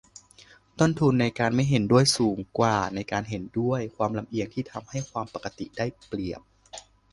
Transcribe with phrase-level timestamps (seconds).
[0.79, 6.41] ต้นทุนในการไม่เห็นด้วยสูงกว่าในการเห็นด้วย- ความลำเอียงที่ทำให้ 'ความปกติ' ได้เปรียบ